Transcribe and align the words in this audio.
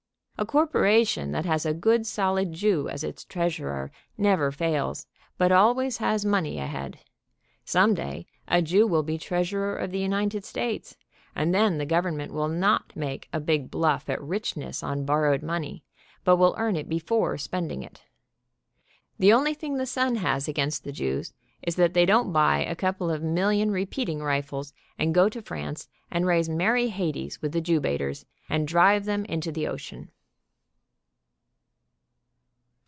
A 0.37 0.43
corporation 0.47 1.31
that 1.33 1.45
has 1.45 1.67
a 1.67 1.73
good 1.73 2.07
solid 2.07 2.51
Jew 2.51 2.89
as 2.89 3.03
it's 3.03 3.23
treasurer, 3.23 3.91
never 4.17 4.51
fails, 4.51 5.05
but 5.37 5.51
always 5.51 5.97
has 5.97 6.25
money 6.25 6.57
ahead. 6.57 6.97
Some 7.63 7.93
day 7.93 8.25
a 8.47 8.59
Jew 8.63 8.87
will 8.87 9.03
be 9.03 9.19
treasurer 9.19 9.75
of 9.77 9.91
the 9.91 9.99
United 9.99 10.43
States, 10.43 10.97
and 11.35 11.53
then 11.53 11.77
the 11.77 11.85
government 11.85 12.33
will 12.33 12.47
not 12.47 12.95
make 12.95 13.29
a 13.31 13.39
big 13.39 13.69
bluff 13.69 14.09
at 14.09 14.19
richness 14.19 14.81
on 14.81 15.05
borrowed 15.05 15.43
money, 15.43 15.83
but 16.23 16.37
will 16.37 16.55
earn 16.57 16.75
it 16.75 16.89
before 16.89 17.37
spending 17.37 17.83
it. 17.83 18.01
The 19.19 19.31
only 19.31 19.53
thing 19.53 19.77
The 19.77 19.85
Sun 19.85 20.15
has 20.15 20.47
against 20.47 20.83
the 20.83 20.91
Jews 20.91 21.35
is 21.61 21.75
that 21.75 21.93
they 21.93 22.07
don't 22.07 22.33
buy 22.33 22.63
a 22.65 22.75
couple 22.75 23.11
of 23.11 23.21
million 23.21 23.69
repeating 23.69 24.21
rifles 24.23 24.73
and 24.97 25.13
go 25.13 25.29
to 25.29 25.39
France 25.43 25.87
and 26.09 26.25
raise 26.25 26.49
merry 26.49 26.87
hades 26.87 27.43
with 27.43 27.51
the 27.51 27.61
Jew 27.61 27.79
baiters, 27.79 28.25
and 28.49 28.67
drive 28.67 29.05
them 29.05 29.23
into 29.25 29.51
the 29.51 29.67
ocean. 29.67 30.09